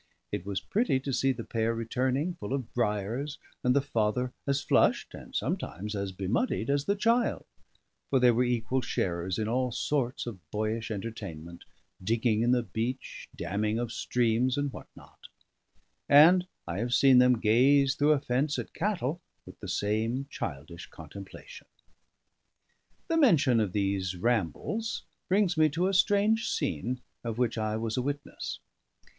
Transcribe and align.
It 0.31 0.47
was 0.47 0.59
pretty 0.61 0.99
to 1.01 1.13
see 1.13 1.31
the 1.31 1.43
pair 1.43 1.75
returning 1.75 2.33
full 2.33 2.53
of 2.53 2.73
briers, 2.73 3.37
and 3.63 3.75
the 3.75 3.83
father 3.83 4.33
as 4.47 4.59
flushed 4.63 5.13
and 5.13 5.35
sometimes 5.35 5.93
as 5.93 6.11
bemuddied 6.11 6.71
as 6.71 6.85
the 6.85 6.95
child, 6.95 7.45
for 8.09 8.19
they 8.19 8.31
were 8.31 8.43
equal 8.43 8.81
sharers 8.81 9.37
in 9.37 9.47
all 9.47 9.71
sorts 9.71 10.25
of 10.25 10.39
boyish 10.49 10.89
entertainment, 10.89 11.65
digging 12.03 12.41
in 12.41 12.49
the 12.49 12.63
beach, 12.63 13.27
damming 13.35 13.77
of 13.77 13.91
streams, 13.91 14.57
and 14.57 14.73
what 14.73 14.87
not; 14.95 15.27
and 16.09 16.47
I 16.67 16.79
have 16.79 16.95
seen 16.95 17.19
them 17.19 17.37
gaze 17.39 17.93
through 17.93 18.13
a 18.13 18.19
fence 18.19 18.57
at 18.57 18.73
cattle 18.73 19.21
with 19.45 19.59
the 19.59 19.67
same 19.67 20.25
childish 20.31 20.87
contemplation. 20.87 21.67
The 23.07 23.17
mention 23.17 23.59
of 23.59 23.71
these 23.71 24.15
rambles 24.15 25.03
brings 25.29 25.55
me 25.57 25.69
to 25.69 25.87
a 25.87 25.93
strange 25.93 26.49
scene 26.49 27.01
of 27.23 27.37
which 27.37 27.55
I 27.59 27.77
was 27.77 27.97
a 27.97 28.01
witness. 28.01 28.61